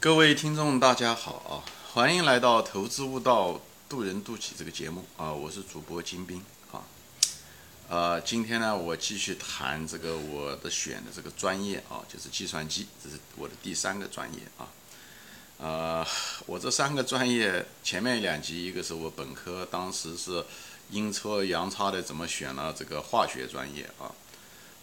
[0.00, 1.58] 各位听众，大家好啊！
[1.92, 5.32] 欢迎来到《投资悟道，渡人渡己》这个节目啊！
[5.32, 6.40] 我是主播金兵
[6.70, 6.84] 啊。
[7.88, 14.68] 呃，今天呢，我继续谈这个我的选的这个专业啊，就是计算机，这是我的第三个专业啊。
[15.58, 16.06] 呃，
[16.46, 20.44] 我这三个专业前面两集，一个是我本科当时是
[20.90, 24.14] 阴错阳差的怎么选了这个化学专业啊。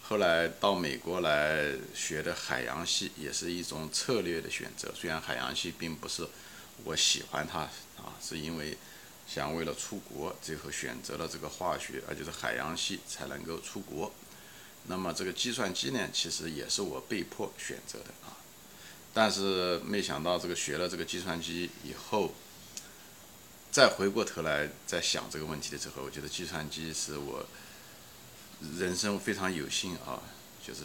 [0.08, 4.94] 后来到美国来学的海洋系，也是一种策略的选择。
[4.94, 6.28] 虽然海洋系并不是
[6.84, 7.62] 我喜欢它
[7.98, 8.78] 啊，是因为
[9.28, 14.12] 想为了出国，最后选择了这个化学，而且是海洋系才能够出国。
[14.86, 18.38] 那么这个计算机呢，其实也是我被迫选择的啊。
[19.12, 22.36] 但是没想到这个学了这个计算机以后，
[23.72, 27.44] 再回过头来再想这个问题的时候，我觉得计算机是我。
[28.80, 30.22] 人生非常有幸啊，
[30.66, 30.84] 就是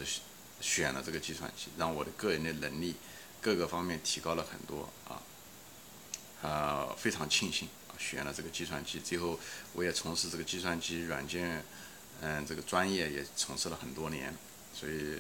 [0.61, 2.95] 选了这个计算机，让我的个人的能力
[3.41, 5.23] 各个方面提高了很多啊，
[6.43, 9.39] 啊，非常庆幸啊，选了这个计算机，最后
[9.73, 11.65] 我也从事这个计算机软件，
[12.21, 14.35] 嗯，这个专业也从事了很多年，
[14.75, 15.19] 所以，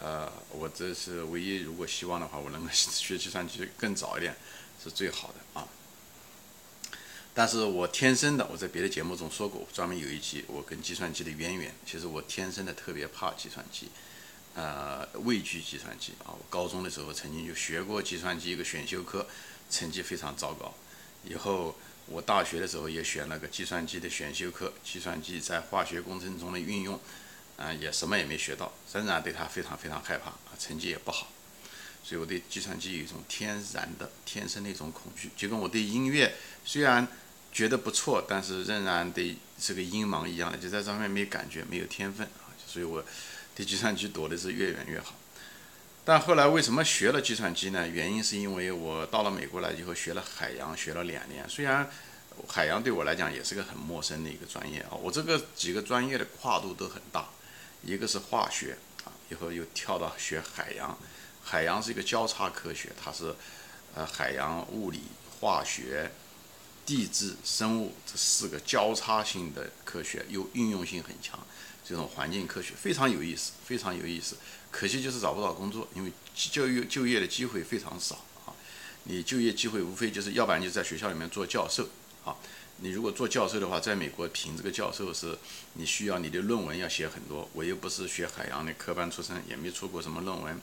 [0.00, 4.36] 呃，我这是唯一，如果希望的话，我能够学计算机更早一点
[4.82, 5.66] 是最好的啊。
[7.38, 11.70] 但是我天生的，我在别的节目中说过，专门有一集我跟计算机的渊源。
[11.84, 13.90] 其实我天生的特别怕计算机，
[14.54, 16.32] 呃，畏惧计算机啊。
[16.32, 19.26] 我高中的时候曾经就学过计算机一个选修课，
[19.70, 20.72] 成绩非常糟糕。
[21.24, 26.98] 以后我大学的时候也选了个计算机的选修课，计算机在化学工程中的运用，
[27.58, 31.28] 啊，也什么也没学到，仍然对它非常非常害怕啊，成绩也不好。
[32.02, 36.34] 所以我对计算机有一种天然的、天生的一种恐惧，就跟我对音乐
[36.64, 37.06] 虽然。
[37.56, 43.02] 觉得不错，但是仍然得是个音盲一样的，就在上面没感觉，没有天分啊，所以我
[43.54, 45.14] 对计算机躲的是越远越好。
[46.04, 47.88] 但后来为什么学了计算机呢？
[47.88, 51.48] 原因是因为我到了美国来以后学了海洋，学了两年。
[51.48, 51.88] 虽然
[52.46, 57.30] 海洋对我来讲也是个很陌生的一个专业啊，我这个几个专业的跨度都很大，
[57.82, 60.94] 一个是化学啊，以后又跳到学海洋。
[61.42, 63.34] 海洋是一个交叉科学，它是
[63.94, 65.04] 呃海洋物理、
[65.40, 66.12] 化学。
[66.86, 71.38] 地质、生物这四个交叉性的科学，又应用性很强，
[71.84, 74.36] 这种环境科学非常有意思，非常有意思。
[74.70, 78.54] 可惜就是找不到工作，因为就业就业的机会非常少啊。
[79.04, 81.88] 你就业机会无非就是要不然就在学校里面做教授
[82.24, 82.36] 啊。
[82.78, 85.36] 你如果做教授的话，在美国评这个教授是
[85.74, 87.48] 你需要你的论文要写很多。
[87.52, 90.60] 我又不是学海洋的科班出身，也没出过什么论文。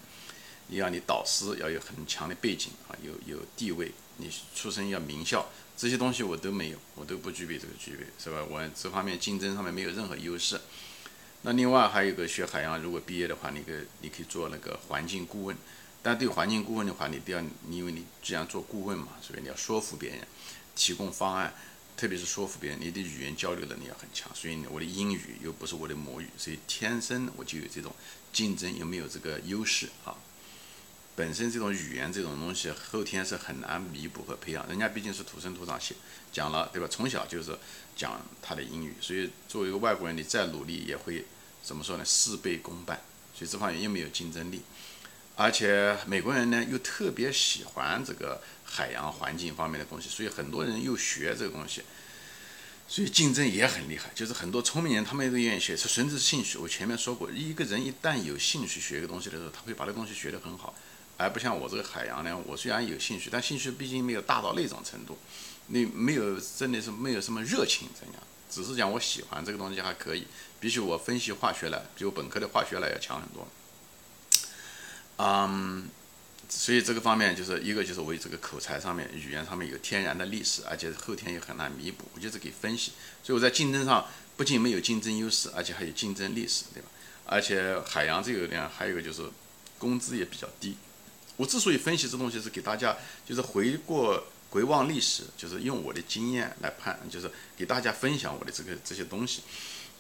[0.68, 5.50] 你要你导师要有很强的背景啊，有有地位，你出身要名校。
[5.76, 8.44] 这些东西我都没有，我都不具备这个具备，是吧？
[8.50, 10.60] 我这方面竞争上面没有任何优势。
[11.42, 15.58] 那另外还有一个学海洋，如果毕业的话，你可你可以做那个环境顾问。
[16.02, 20.20] 但对环境顾问的话，你都要，因为你既然做顾问嘛，所以你要说服别人，
[20.76, 21.54] 提供方案，
[21.98, 24.30] 特别是说服别人，你的语言交流能力要很强。
[24.36, 27.94] 所以我的英语又不是我的母语，所以天生我就有这种
[28.32, 30.16] 竞争，有没有这个优势啊？
[31.16, 34.68] 本身这种语言这种东西，后天是很难弥补和培养。
[34.68, 35.96] 人家毕竟是土生土长写
[36.32, 36.88] 讲了，对吧？
[36.90, 37.58] 从小就是
[37.96, 41.26] 讲他的英语，所以作为一个外国人，你再努力也会
[41.62, 42.04] 怎么说呢？
[42.06, 43.00] 事倍功半。
[43.36, 44.62] 所以这方面又没有竞争力，
[45.36, 51.82] 而且美国人呢又特别喜欢这个海洋环境方面的东西，所以很多人又学这个东西，
[52.88, 54.12] 所以竞争也很厉害。
[54.14, 56.60] 就是很多聪明人他们都愿意学，是纯粹兴趣。
[56.60, 60.76] 我前面说过，一个人一旦有兴趣学一个东西的时候，他会把这东西学得很好。
[61.24, 65.18] 还不像我这个海洋呢，我虽然有兴趣，但兴趣毕竟没有大到那种程度，
[65.68, 70.28] 你没有真的是没有什么热情怎样，只是讲我喜欢这个东西还可以，
[70.60, 73.48] 比起我分析化学来，比我本科的化学来要强很多。
[75.16, 75.88] 嗯，
[76.50, 82.92] 所以这个方面就是一个就是我这个口才上面、语言上面有天然的历史，而且后天也很难弥补，我就是给分析，
[83.24, 84.06] 所以我在竞争上
[84.36, 86.90] 不仅没有竞争优势，而且还有竞争历史，对吧？
[87.26, 89.24] 而且海洋这个呢，还有一个就是
[89.78, 90.76] 工资也比较低。
[91.36, 92.96] 我之所以分析这东西，是给大家
[93.26, 99.42] 就是回过回望历史，就是用我的经验来判，就是给大家分享我的这个这些东西。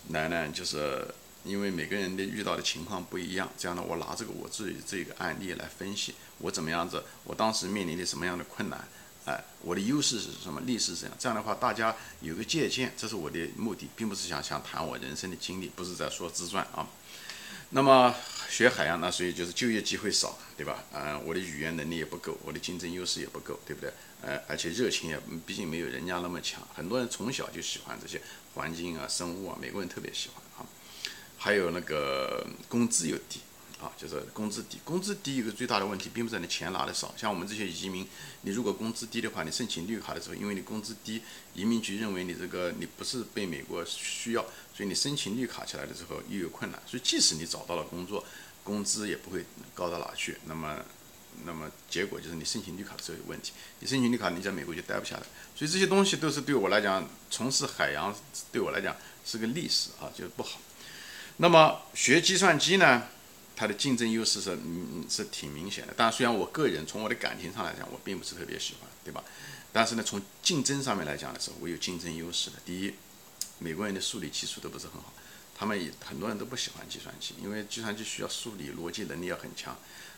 [0.09, 1.07] 来呢，就是
[1.44, 8.88] 因为每个人的遇到的情况不一样，这样呢，我拿这个我自己这个案例来分析我怎么样子，我当时面临的什么样的困难，
[9.25, 11.18] 哎，我的优势是什么，历史是怎样？
[11.18, 16.86] 这样的话，大家有个借鉴，这是我的目的，并不是想想谈我人生的经历，不是在说自传啊。
[17.69, 18.13] 那么
[18.53, 20.83] 学海洋，那所以就是就业机会少，对吧？
[20.94, 23.91] 嗯，我的语言能力也不够，我的竞争优势也不够，对不对？
[24.21, 26.61] 呃，而且热情也毕竟没有人家那么强。
[26.71, 28.21] 很多人从小就喜欢这些
[28.53, 30.69] 环境啊、生物啊，美国人特别喜欢啊。
[31.35, 33.39] 还有那个工资又低
[33.83, 34.80] 啊，就是工资低。
[34.85, 37.13] 工资低一个最大的问题，并不是你钱拿的少。
[37.18, 38.07] 像我们这些移民，
[38.44, 41.21] 你如果工资低的话，你申请绿卡的时候，因为你工资低，
[41.53, 44.41] 移民局认为你这个你不是被美国需要，
[44.74, 46.81] 所以你申请绿卡起来的时候又有困难。
[46.88, 48.24] 所以即使你找到了工作，
[48.63, 49.44] 工资也不会
[49.75, 50.38] 高到哪去。
[50.45, 50.79] 那么，
[51.44, 53.51] 那么结果就是你申请绿卡的时候有问题。
[53.79, 55.24] 你申请绿卡，你在美国就待不下来。
[55.56, 58.15] 所以这些东西都是对我来讲，从事海洋
[58.50, 58.95] 对我来讲
[59.25, 60.57] 是个历史啊，就是不好。
[61.38, 63.03] 那么学计算机呢？
[63.63, 69.24] 它的竞争优势是嗯是挺明显的，但虽然我个人从我的感情上来讲，我并不是特别喜欢，对吧？
[69.71, 72.57] 但是呢，从竞争上面来讲的时候，我有竞争优势的。
[72.65, 72.94] 第一，
[73.60, 75.13] 美国人的数理基础都不是很好，
[75.56, 79.77] 他们也很多人都不喜欢计算机，因为计算机需要数理逻辑能力要很强，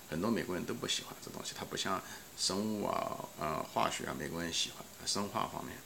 [0.09, 1.53] 很多美国人都不喜欢这东西。
[1.55, 2.01] 它不像
[2.35, 5.77] 生物啊、呃化学啊，美国人喜欢生化方面。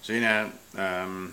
[0.00, 1.30] 所以呢，嗯。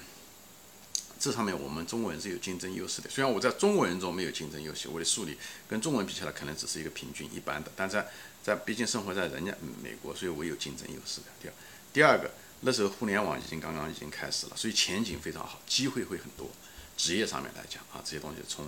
[1.20, 5.38] 这上面我们中国人是有竞争优势的，虽然我在中国人中没有竞争优势，我的数理
[5.68, 8.08] 跟中文比起来可能只是一个平均一般的，但在
[8.44, 9.54] 在毕竟生活在人家
[9.84, 11.28] 美国，所以我有竞争优势的。
[11.42, 11.54] 第二，
[11.94, 12.32] 第二个
[12.62, 16.50] 那时候互联网已经刚刚已经开始了，所以前景非常好，机会会很多。
[16.96, 18.68] 职业上面来讲啊，这些东西从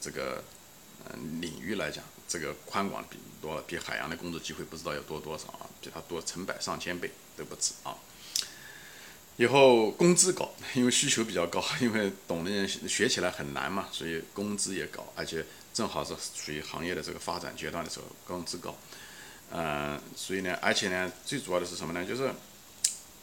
[0.00, 0.42] 这个
[1.04, 7.94] 嗯领域来讲，这个宽广比多，比海洋的工作机会不知道要多多少啊，比它多成百上千倍都不止啊。
[9.40, 10.46] 以后工资高，
[10.76, 15.42] 因为需求比较高， 因为懂的人学起来很难嘛，所以工资也高，而且
[15.72, 18.76] 正好是属于行业的这个发展阶段的时候，工资高。
[19.50, 22.04] 嗯，所以呢，而且呢，最主要的是什么呢？
[22.04, 22.30] 就是，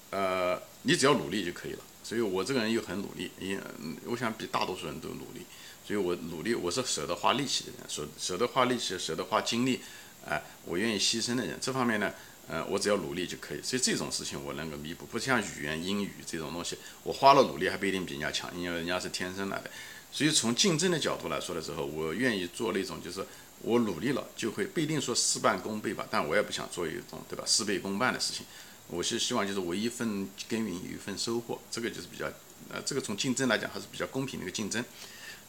[0.10, 1.80] 呃，你只要努力就可以了。
[2.04, 3.62] 所以我这个人又很努力，因
[4.06, 5.46] 我想比大多数人都努力。
[5.86, 9.82] 所以我努力，我是舍得花力气的人，舍舍得花力气，舍得花精力，
[10.28, 11.60] 哎，我愿意牺牲的人。
[11.62, 12.12] 这方面呢。
[12.50, 19.70] 呃，我只要努力就可以，所以这种事情我能够弥补，不像语言英语这种东西，我花了努力还不一定比人家强，因为人家是天生来的。
[20.14, 23.26] 所以从竞争的角度来说的时候，我愿意做那种就是
[23.64, 28.46] 我努力了就会不一定说事半功倍吧，但我也不想做一种对吧事倍功半的事情。
[28.88, 32.32] 我是希望就是我一份耕耘有一份收获，这个就是比较
[32.70, 34.82] 呃，这个从竞争来讲还是比较公平的一个竞争。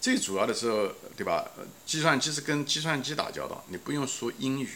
[0.00, 1.49] 最主要的时候对吧？
[1.87, 4.71] 计算机是跟计算机打交道，你不用说英语，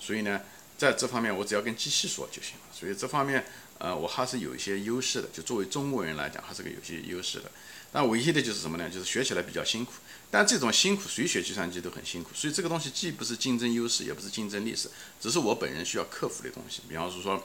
[0.00, 0.40] 所以呢。
[0.76, 2.62] 在这方面，我只要跟机器说就行了。
[2.72, 3.44] 所以这方面，
[3.78, 5.28] 呃，我还是有一些优势的。
[5.32, 7.50] 就作为中国人来讲，还是个有些优势的。
[7.92, 8.90] 但唯一的就是什么呢？
[8.90, 9.92] 就是学起来比较辛苦。
[10.30, 12.30] 但这种辛苦，谁学计算机都很辛苦。
[12.34, 14.90] 所以这个东西既不是竞争优势，也不是竞争劣势，
[15.20, 16.82] 只是我本人需要克服的东西。
[16.88, 17.42] 比方说说，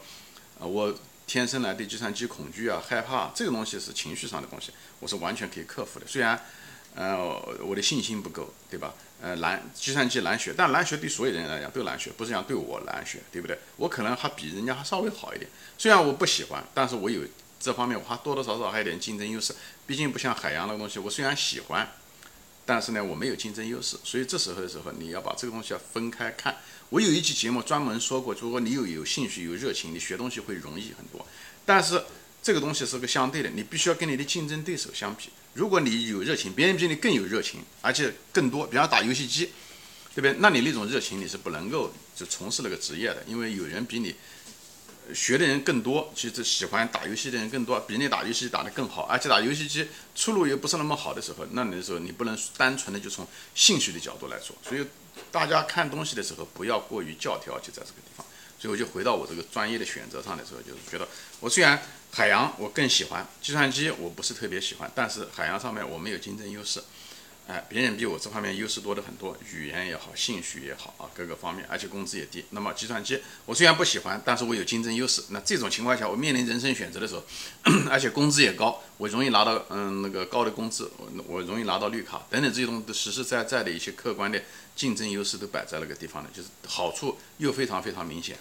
[0.59, 0.93] 呃，我
[1.25, 6.05] 天生来对计算机恐惧啊、害怕，这个东西是情绪上的东西，我是完全可以克服的。
[6.05, 6.43] 虽然。
[6.95, 8.93] 呃，我的信心不够，对吧？
[9.21, 13.57] 呃，难，计算机难学，但难学对所有人来讲都难学，不是讲对我难学，对不对？
[13.77, 17.21] 我可能还比人家还稍微好一点，虽然我不喜欢，但是我有
[17.59, 19.53] 这方面我还多多少少还有点竞争优势。
[19.85, 21.87] 毕竟不像海洋那个东西，我虽然喜欢，
[22.65, 23.97] 但是呢，我没有竞争优势。
[24.03, 26.57] 所以这时候的时候，你要把这个东西要分开看。
[26.89, 31.25] 我有一期节目专门说过，如果你有有兴趣、有热情，你学东西会容易很多。
[31.63, 32.03] 但是
[32.41, 35.29] 这个东西是个相对的，你必须要跟你的竞争对手相比。
[35.53, 39.49] 如果你有热情，别人比你更有热情，而且更多，比方打游戏机，
[40.15, 40.35] 对不对？
[40.39, 44.15] 那你那种热情你是不能够就从事那个职业的，因为有人比你
[45.13, 54.55] 学的人更多，其实喜欢打游戏的人更多，比你打游戏打得更好，而且打游戏机出路又不是那么好的时候，那你的时候你不能单纯的就从兴趣的角度来说。
[54.63, 54.85] 所以
[55.31, 58.25] 大家看东西的时候不要过于教条，就在这个地方。
[58.57, 61.05] 所以我就回到我这个专业的选择上的时候，就是觉得
[61.41, 61.77] 我虽然。
[62.13, 66.83] 海洋我更喜欢，计算机我不是特别喜欢，但是海洋上面我没有竞争优势，
[67.47, 72.43] 哎，别人比我这方面优势多的很多，语言也好，兴趣也好啊，各个方面，而且工资也低。
[72.49, 75.23] 那么计算机我虽然不喜欢，但是我有竞争优势。
[75.29, 77.23] 那这种情况下，我面临人生选择的时候，
[77.89, 84.41] 而且工资也高，我容易拿到嗯那个高的工资，我我容易拿到绿卡等等这些东西实实在在的一些客观的
[84.75, 88.37] 竞争优势都摆在那个地方的，就是好处又非常非常明显。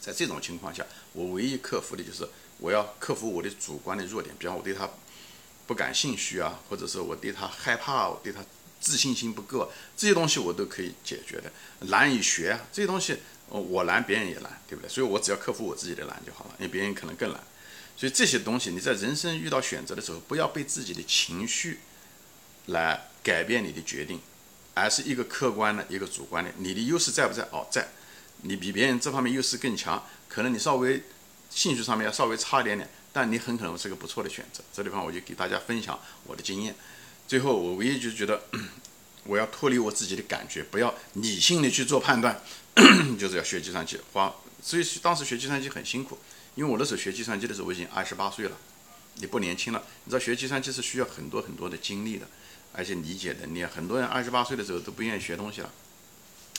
[0.00, 2.28] 在这种情况下，我唯一克服的就是。
[2.62, 4.88] 我要克服我的主观的弱点，比方我对他
[5.66, 8.40] 不感兴趣啊，或者是我对他害怕，我对他
[8.80, 11.52] 自信心不够，这些东西我都可以解决的。
[11.88, 13.16] 难以学啊这些东西，
[13.48, 14.88] 我难，别人也难，对不对？
[14.88, 17.40] 所以我只要克服我自己的难就好了，因为别人可能更难。
[17.96, 21.80] 所以这些东西你在人生遇到选择的时候，不要被自己的情绪
[22.66, 24.20] 来改变你的决定，
[24.74, 26.52] 而是一个客观的一个主观的。
[26.58, 27.42] 你的优势在不在？
[27.50, 27.88] 哦，在。
[28.44, 31.02] 你比别人这方面优势更强，可能你稍微。
[31.54, 34.62] 兴趣上面要稍微差一点点，但你很可能是个不错的选择。
[34.72, 36.74] 这地方我就给大家分享我的经验。
[37.28, 38.42] 最后，我唯一就觉得，
[39.24, 42.42] 我要脱离我自己的感觉，不要理性的去做判断，
[43.18, 43.98] 就是要学计算机。
[44.12, 46.18] 花，所以当时学计算机很辛苦，
[46.54, 48.56] 因为我那时候学计算机的时候我已经二十八岁了，
[49.16, 49.82] 也不年轻了。
[50.04, 52.26] 你知道学计算机是需要很多很多的精力的，
[52.72, 55.70] 而且理解能力，很多人二十八岁的时候都不愿意学东西了。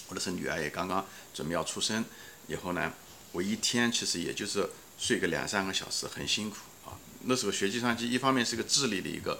[0.07, 2.05] 我那时候女儿也刚刚准备要出生，
[2.47, 2.93] 以后呢，
[3.31, 6.97] 我一天其实也就是睡个两三个小时，很辛苦啊。
[7.25, 9.39] 那时候学计算机，一方面是个智力的一个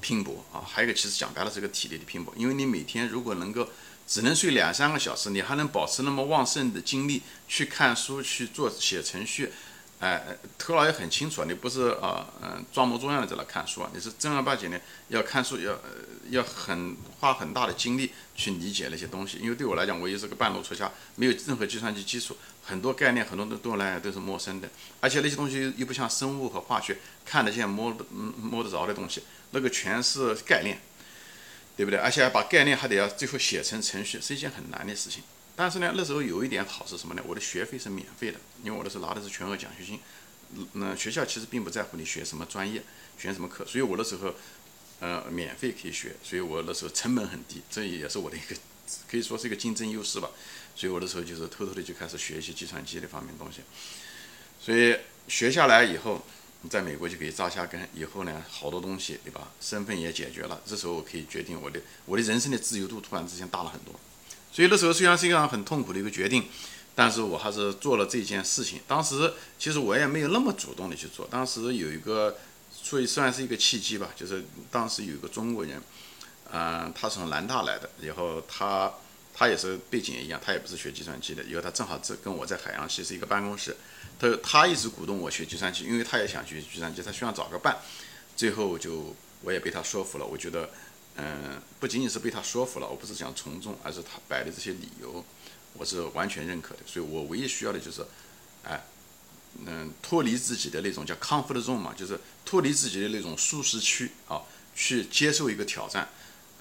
[0.00, 3.68] 拼搏啊，还有一个其实讲白了是个体力的拼搏，因为你每天如果能够
[4.06, 9.52] 只能睡两三个小时，你还能保持那么旺盛的精力去看书、去做写程序。
[10.00, 15.78] 哎，头脑也很清楚，你不是啊，嗯，装模作样的在那看书啊，你是正儿八经的要看书，要
[16.30, 19.38] 要很花很大的精力去理解那些东西。
[19.38, 24.70] 因为对我来讲，我也是个半路出家，没有任何计算机基础，很多概念很多都对我来都是陌生的。
[25.00, 30.80] 而且那些东西又不像生物和化学看得见、摸摸得着的东西，那个全是概念，
[31.76, 31.98] 对不对？
[31.98, 35.22] 而且把概念还得要最后写成程序，是一件很难的事情。
[35.54, 37.22] 但是呢，那时候有一点好是什么呢？
[37.26, 40.00] 我的学费是免费的，因为我那时候拿的是全额奖学金。
[40.74, 42.82] 那学校其实并不在乎你学什么专业，
[43.18, 44.34] 选什么课，所以我那时候，
[45.00, 48.54] 呃，免费可以学，所以我那时候成本很低，这也是我的一个
[49.10, 50.30] 可以说是一个竞争优势吧。
[50.74, 53.60] 所以我那时候就是偷偷的就开始学习计算机这方面东西。
[54.60, 54.96] 所以
[55.28, 56.24] 学下来以后，
[56.62, 59.50] 你在美国就可以扎下根，以后呢，好多东西对吧？
[59.60, 63.94] 身份也解决了，这时候我可以决定我的我的人生的自由度突然之间大了很多。
[64.52, 66.44] 所以那时候虽然是一个很痛苦的一个决定，
[66.94, 68.80] 但是我还是做了这件事情。
[68.86, 71.26] 当时其实我也没有那么主动的去做。
[71.30, 72.36] 当时有一个，
[72.70, 75.82] 所以算是一个契机吧，就是当时有一个中国人，
[76.52, 78.92] 嗯，他是从南大来的，然后他
[79.34, 83.76] 他也是背景也一样，他也不是学计算机的，以后他正好这跟我在海洋系是一个办公室，
[84.18, 87.78] 他他一直鼓动我学计算机，因为他也想学计算机，他希望找个伴。
[88.36, 90.70] 最后就我也被他说服了，我觉得。
[91.14, 95.22] 嗯，不仅仅是被他说服了，我不是想从众，而是他摆的这些理由，
[95.74, 96.80] 我是完全认可的。
[96.86, 98.02] 所以我唯一需要的就是，
[98.64, 98.82] 哎，
[99.66, 104.40] 嗯，脱离自己的那种叫 comfort zone 嘛，就是脱离自己的那种舒适区啊，
[104.74, 106.08] 去接受一个挑战。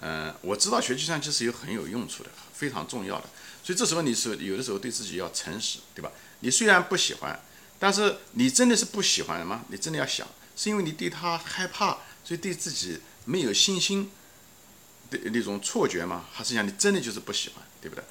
[0.01, 3.29] 嗯，我知道学计算机是有很有用处的，非常重要的。
[3.63, 6.11] 所以这时候你是有的时候对自己要诚实，对吧？
[6.39, 7.39] 你虽然不喜欢，
[7.79, 9.63] 但是你真的是不喜欢吗？
[9.69, 14.09] 你真的要想，是因为你对他害怕，所以对自己没有信心。
[15.11, 16.23] 的那种错觉吗？
[16.31, 18.01] 还是讲你真的就是不喜欢，对不对？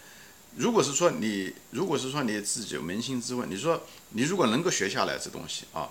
[0.56, 5.88] 如果是说你，如果是说你自己扪心自问，你说你如果能够学下来这东西啊，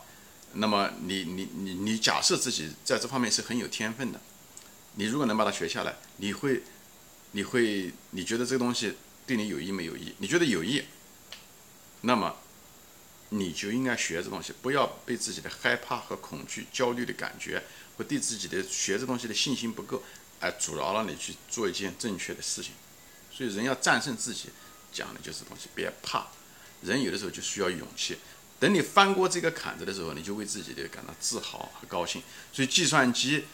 [0.53, 4.22] 那么你你你你假设自己在这方面是很有天分的，
[5.00, 6.62] 你如果能把它学下来，你会
[7.32, 10.13] 你会你觉得这个东西对你有益没有益？
[10.18, 10.84] 你觉得有益，
[12.01, 12.36] 那么
[13.29, 17.63] 你就应该学这东西，不要被自己的害怕和恐惧、焦虑的感觉，
[17.98, 20.03] 或对自己的学这东西的信心不够。
[20.41, 22.74] 而，阻挠了你去做一件正确的事情，
[23.32, 24.50] 所以人要战胜自己，
[24.91, 26.27] 讲的就是东西，别怕。
[26.82, 28.18] 人有的时候就需要勇气。
[28.60, 32.22] 等你翻过这个坎子的时候，你就为自己的感到自豪和高兴。
[32.51, 33.46] 所以计算机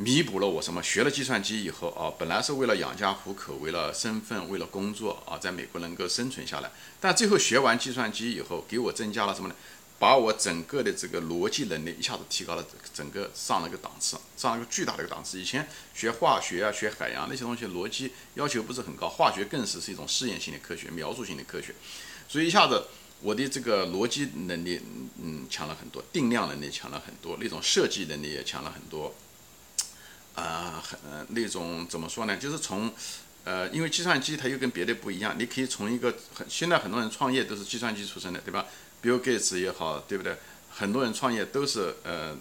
[0.00, 0.80] 弥补了我什么？
[0.80, 6.70] 学了计算机以后啊，本来是为了养家糊口，为了身份，为了工作啊，在美国能够生存下来。
[7.00, 9.54] 但最后学完计算机以后，给我增加了什么呢？
[9.98, 12.64] 把我整个的这个逻辑能力一下子提高了，
[12.94, 15.40] 整个上了个档次，上了个巨大的一个档次。
[15.40, 21.74] 以前学化学啊、学海洋那些东西，逻辑要求不是很高，化学更是是一种试验性的科学、描述性的科学，
[22.28, 22.86] 所以一下子
[23.20, 24.80] 我的这个逻辑能力
[25.20, 29.12] 嗯强了很多，定量能力强了很多，那种设计能力也强了很多。
[30.38, 30.98] 啊，很
[31.30, 32.36] 那种怎么说呢？
[32.36, 32.92] 就是从
[33.44, 38.66] 呃，因为计算机它又跟别的不一样，你可以从一个很现在很多人创业都是计算机出身的，对吧
[39.02, 40.36] ？Bill Gates 也好，对不对？
[40.70, 42.36] 很多人创业都是呃，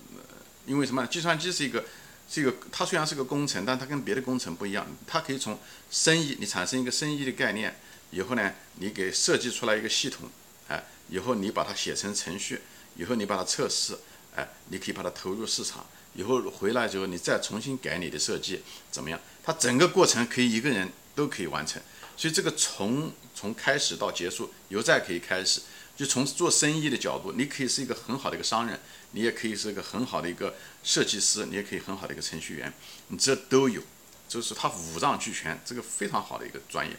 [0.65, 1.05] 因为什么？
[1.07, 1.85] 计算机是一个，
[2.29, 4.85] 是一个，它虽然是个工程，但它跟别的工程不一样。
[5.07, 5.57] 它可以从
[5.89, 7.79] 生意，你产生一个生意的概念
[8.11, 10.29] 以后呢，你给设计出来一个系统，
[10.67, 12.61] 哎，以后你把它写成程序，
[12.95, 13.97] 以后你把它测试，
[14.37, 19.19] 哎，你可以把它投入市场，以后回来之后你再重新改你的设计，怎么样？
[19.43, 21.81] 它整个过程可以一个人都可以完成。
[22.15, 25.61] 所以这个从从开始到结束，由在可以开始。
[25.95, 28.79] 就从做生意的角度，你可以是一个很好的一个商人，
[29.13, 32.71] 你也可以是一个很好的一个设计师，你也可以很好的一个程序员，
[33.07, 33.81] 你这都有，
[34.29, 36.95] 就是它五脏俱全，这个非常好的一个专业。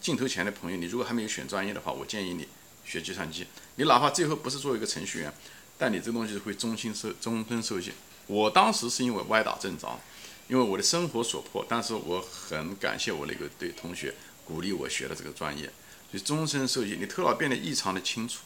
[0.00, 2.48] 镜头前的朋友，你如果还没有选专业的话，我建议你
[2.84, 3.46] 学计算机。
[3.76, 5.32] 你哪怕最后不是做一个程序员，
[5.80, 7.94] 但你这个东西会终身受终身受限。
[8.26, 9.98] 我当时是因为歪打正着，
[10.46, 15.64] 因为我的生活所迫，但是我很感谢我那个对同学鼓励我学的这个专业。
[16.10, 18.40] 所以终身受益，你头脑变得异常的清楚，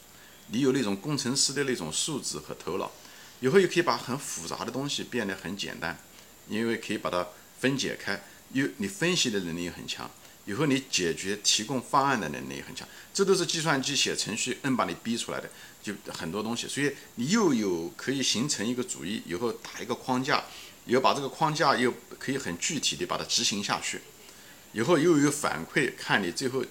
[0.47, 2.89] 你有那种工程师的那种素质和头脑，
[3.41, 5.99] 以后又可以把很复杂的东西变得很简单，
[6.47, 7.27] 因为可以把它
[7.59, 8.23] 分解开，
[8.53, 10.09] 又你分析的能力也很强，
[10.45, 15.49] 以后你解决提供方案的能力很强，这都是计算机写程序硬把你逼出来的，
[15.81, 20.43] 就很多东西，所以你又有可以形成一个主意，以后打一个框架，
[20.85, 24.01] 以后把这个框架又可以很具体的把它执行下去，
[24.73, 26.63] 以后又有反馈，看你最后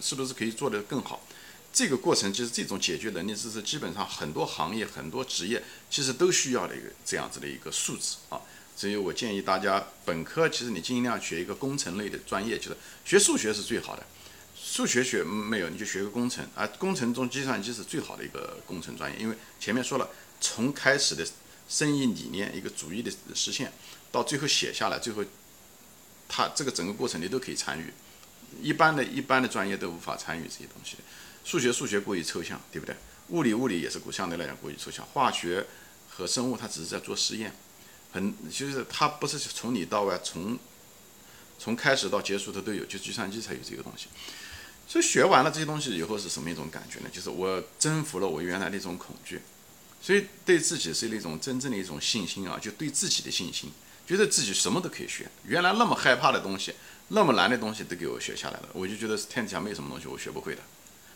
[0.00, 1.26] 是不是可以做得更好。
[1.72, 8.40] 这个过程就是这种解决能力，这是基本上很多行业、很多职业其实都需要的一个这样子的一个素质啊。
[8.80, 14.02] 所以我建议大家，本科其实你尽量学一个工程类的专业，就是学数学是最好的。
[14.56, 16.66] 数学学没有，你就学个工程啊。
[16.78, 20.08] 工程中计算机是最好的一个工程专业，因为前面说了，
[20.40, 21.28] 从开始的
[21.68, 23.70] 生意理念、一个主义的实现，
[24.10, 25.22] 到最后写下来，最后
[26.26, 27.92] 它这个整个过程你都可以参与。
[28.62, 30.96] 一般的一般的专业都无法参与这些东西。
[31.44, 32.96] 数学数学过于抽象，对不对？
[33.28, 35.04] 物理物理也是过相对来讲过于抽象。
[35.04, 35.66] 化学
[36.08, 37.54] 和生物它只是在做实验，
[38.12, 40.58] 很就是它不是从里到外，从
[41.58, 44.06] 从开始到结束它都有，就计算机才有这个东西。
[44.88, 47.08] 所以学完了这些东西以后是什么一种感觉呢？
[47.12, 49.40] 就是我征服了我原来的一种恐惧，
[50.02, 53.70] 所以对自己是那种真正的一种信心啊，就对自己的信心，
[54.06, 55.30] 觉得自己什么都可以学。
[55.44, 56.74] 原来那么害怕的东西，
[57.08, 60.62] 那么难的东西都给我学下来了，我就觉得天底下没什么东西我学不会的。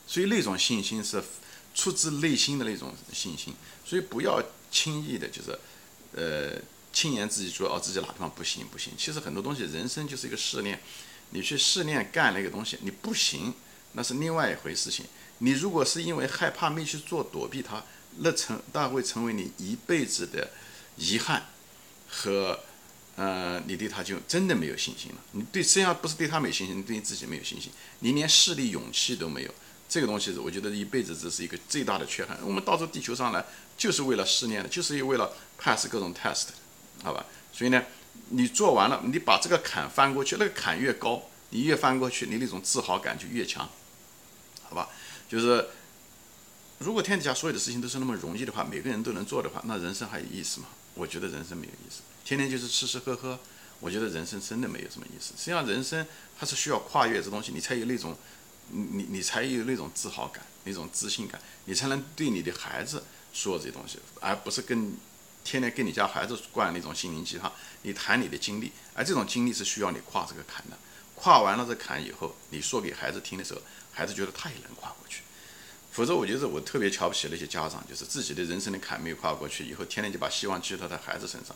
[0.07, 1.21] 所以那种信心是
[1.75, 3.53] 出自内心的那种信心。
[3.85, 5.59] 所以不要轻易的，就是
[6.15, 6.57] 呃
[6.95, 8.95] 轻言自己说哦自己哪地方不行不行。
[8.97, 10.81] 其实很多东西人生就是一个试炼，
[11.31, 13.53] 你去试炼干那个东西，你不行。
[13.97, 15.05] 那是另外一回事情。
[15.39, 17.85] 你如果是因为害怕没去做，躲避它，
[18.19, 20.51] 那成那会成为你一辈子的
[20.97, 21.47] 遗憾
[22.09, 22.61] 和
[23.17, 25.19] 呃，你对他就真的没有信心了。
[25.33, 27.71] 你对实际上不是对他没信心，你对你自己没有信心，
[28.01, 29.55] 你连试力勇气都没有。
[29.89, 32.37] 这个东西我觉得一辈子这是一个最大的缺憾。
[32.43, 33.45] 我们到这地球上来
[33.77, 36.47] 就是为了试炼的，就是为了 pass 各种 test，
[37.03, 37.27] 好吧？
[37.53, 37.83] 所以呢，
[38.31, 43.69] 你做完了，你把这个坎翻过去，那个坎越高，你越翻过去，你那种自豪感就越强。
[44.63, 44.89] 好吧，
[45.29, 45.69] 就是
[46.79, 50.69] 如果天底下所有的事情都是那么容易的话，每个人都能做的话，那人生还有意思吗？
[50.95, 53.39] 我觉得人生没有意思，天天就是吃吃喝喝，
[53.81, 55.35] 我觉得人生真的没有什么意思。
[55.37, 56.07] 实际上，人生
[56.39, 58.17] 它是需要跨越这东西，你才有那种，
[58.71, 64.93] 你你你才有那种自豪感，那种自信感，你才能对你的孩子说这些东西，而不是跟
[65.45, 67.53] 天天跟你家孩子灌那种心灵鸡汤。
[67.83, 70.77] 你谈你的经历，而这种经历是需要你跨这个坎的。
[71.15, 73.61] 跨完了这坎以后，你说给孩子听的时候。
[73.97, 75.23] 孩子觉得他也能跨过去，
[75.93, 81.55] 否则我觉得我特别瞧不起那些家长，就是自己的人生的坎没有跨过去，以后天天就把希望寄托在孩子身上，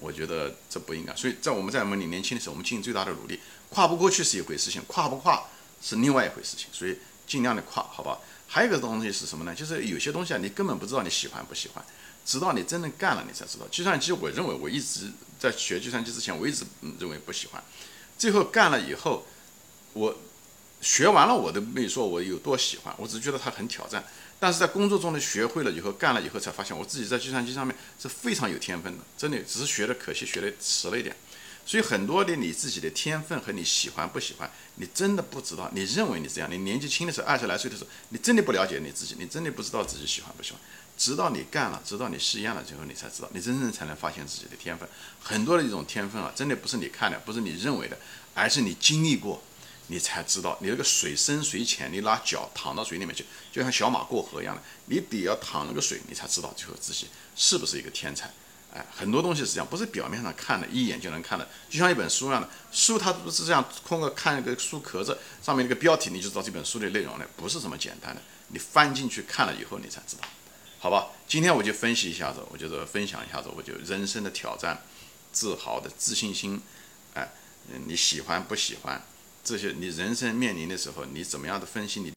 [0.00, 1.14] 我觉得这不应该。
[1.14, 5.44] 所以在我们在我们年轻的时候，我们尽最大的努力，跨不过去是一回事情，跨不跨
[5.82, 8.18] 是另外一回事情，所以尽量的跨，好吧？
[8.48, 9.54] 还有一个东西是什么呢？
[9.54, 11.84] 就是有些东西啊，你根本不知道你喜欢不喜欢，
[12.24, 13.66] 直到你真正干了，你才知道。
[13.70, 16.64] 计算机，我认为我一直在学计算机之前，我一直
[16.98, 17.62] 认为不喜欢，
[18.18, 19.26] 最后干了以后，
[19.92, 20.16] 我。
[20.80, 24.04] 学完了我都没说我有多喜欢，我只觉得它很挑战。
[24.38, 31.16] 但是在工作中呢，学会了以后，干了以后才发现我自己在计算机上面是非常有天分的，真的只是学的可惜学的迟了一点。
[31.64, 35.70] 所以很多的你自己的天分和你喜欢不喜欢，你真的不知道。
[35.72, 40.60] 你认为你这样，你年纪轻的时候二十来岁的时候，你真的不了解你自己，你真的不知道自己喜欢不喜欢。
[40.96, 44.88] 直到你干了，直到你试验了之后，你才知道，你真正才能发现自己的天分。
[45.20, 47.98] 很多的一种天分啊，真的不是你看的，不是你认为的，
[48.34, 49.42] 而是你经历过。
[49.88, 58.32] 你才知道，你那个水深水浅，你拿脚躺到水里面去，就像小马过河一样的，你得要淌那个水，你才知道最后自己是不是一个天才。
[58.72, 68.22] 哎，很多东西是这样，不是表面上看的，一眼就能看的，就像一本书一样的，书它不是这样，通过看一个书壳子上面那个标题，你就知道这本书的内容了，不是这么简单的。
[68.48, 70.22] 你翻进去看了以后，你才知道，
[70.84, 71.08] 好吧？
[71.26, 74.82] 今天我就分析一下子，我就得分享一下子，我就人生的挑战，
[75.32, 76.60] 自豪的自信心，
[77.14, 77.26] 哎，
[77.86, 79.02] 你喜欢不喜欢？
[79.42, 82.12] 这些你人生面临的时候，你怎么样的分析你？